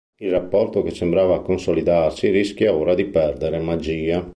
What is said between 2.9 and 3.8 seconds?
di perdere